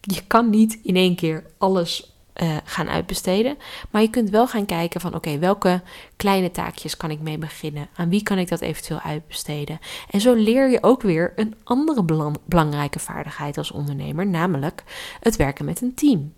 je, 0.00 0.26
kan 0.26 0.50
niet 0.50 0.78
in 0.82 0.96
één 0.96 1.16
keer 1.16 1.44
alles 1.58 2.14
uh, 2.42 2.56
gaan 2.64 2.88
uitbesteden. 2.88 3.56
Maar 3.90 4.02
je 4.02 4.10
kunt 4.10 4.30
wel 4.30 4.46
gaan 4.46 4.64
kijken 4.64 5.00
van 5.00 5.14
oké, 5.14 5.38
welke 5.38 5.82
kleine 6.16 6.50
taakjes 6.50 6.96
kan 6.96 7.10
ik 7.10 7.20
mee 7.20 7.38
beginnen? 7.38 7.88
Aan 7.94 8.08
wie 8.08 8.22
kan 8.22 8.38
ik 8.38 8.48
dat 8.48 8.60
eventueel 8.60 9.00
uitbesteden? 9.00 9.78
En 10.10 10.20
zo 10.20 10.34
leer 10.34 10.70
je 10.70 10.82
ook 10.82 11.02
weer 11.02 11.32
een 11.36 11.54
andere 11.64 12.04
belangrijke 12.44 12.98
vaardigheid 12.98 13.58
als 13.58 13.70
ondernemer, 13.70 14.26
namelijk 14.26 14.84
het 15.20 15.36
werken 15.36 15.64
met 15.64 15.80
een 15.80 15.94
team. 15.94 16.32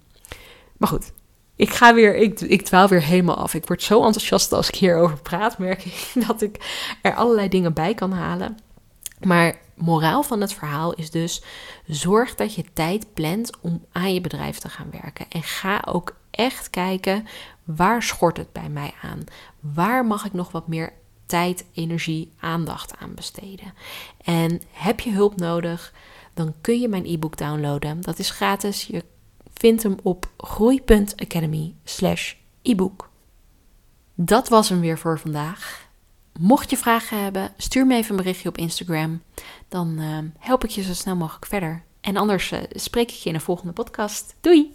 Maar 0.77 0.89
goed, 0.89 1.13
ik 1.59 1.71
ga 1.71 1.95
weer, 1.95 2.17
ik, 2.17 2.41
ik 2.41 2.63
dwaal 2.63 2.89
weer 2.89 3.03
helemaal 3.03 3.37
af. 3.37 3.55
Ik 3.55 3.67
word 3.67 3.83
zo 3.83 4.05
enthousiast 4.05 4.53
als 4.53 4.69
ik 4.69 4.75
hierover 4.75 5.21
praat, 5.23 5.59
merk 5.59 5.85
ik 5.85 6.13
dat 6.27 6.43
ik 6.43 6.57
er 7.03 7.15
allerlei 7.15 7.49
dingen 7.49 7.73
bij 7.73 7.95
kan 7.95 8.13
halen. 8.13 8.59
Maar 9.21 9.59
moraal 9.75 10.23
van 10.23 10.41
het 10.41 10.53
verhaal 10.53 10.95
is 10.95 11.11
dus: 11.11 11.43
zorg 11.87 12.35
dat 12.35 12.55
je 12.55 12.65
tijd 12.73 13.15
plant 13.15 13.51
om 13.61 13.85
aan 13.93 14.15
je 14.15 14.21
bedrijf 14.21 14.59
te 14.59 14.69
gaan 14.69 14.91
werken. 15.03 15.27
En 15.29 15.43
ga 15.43 15.83
ook 15.87 16.17
echt 16.31 16.71
kijken 16.71 17.27
waar 17.65 18.03
schort 18.03 18.37
het 18.37 18.53
bij 18.53 18.69
mij 18.69 18.95
aan? 19.03 19.25
Waar 19.61 20.07
mag 20.07 20.25
ik 20.25 20.33
nog 20.33 20.51
wat 20.51 20.69
meer 20.69 20.93
tijd, 21.27 21.65
energie, 21.73 22.33
aandacht 22.41 22.97
aan 22.99 23.15
besteden? 23.15 23.75
En 24.25 24.63
heb 24.73 25.01
je 25.01 25.13
hulp 25.13 25.37
nodig? 25.37 25.93
Dan 26.35 26.55
kun 26.61 26.81
je 26.81 26.89
mijn 26.89 27.07
e-book 27.07 27.37
downloaden. 27.37 28.01
Dat 28.01 28.19
is 28.19 28.31
gratis. 28.31 28.87
Je 28.87 29.05
vindt 29.59 29.83
hem 29.83 29.97
op 30.03 30.31
groei.academy/e-book. 30.37 33.11
Dat 34.15 34.49
was 34.49 34.69
hem 34.69 34.81
weer 34.81 34.99
voor 34.99 35.19
vandaag. 35.19 35.87
Mocht 36.39 36.71
je 36.71 36.77
vragen 36.77 37.23
hebben, 37.23 37.53
stuur 37.57 37.87
me 37.87 37.97
even 37.97 38.11
een 38.11 38.17
berichtje 38.17 38.49
op 38.49 38.59
Instagram. 38.59 39.23
Dan 39.69 39.97
uh, 39.99 40.19
help 40.39 40.65
ik 40.65 40.71
je 40.71 40.83
zo 40.83 40.95
snel 40.95 41.17
mogelijk 41.17 41.47
verder. 41.47 41.83
En 42.01 42.17
anders 42.17 42.53
uh, 42.53 42.59
spreek 42.71 43.11
ik 43.11 43.17
je 43.17 43.29
in 43.29 43.35
een 43.35 43.41
volgende 43.41 43.73
podcast. 43.73 44.35
Doei! 44.41 44.75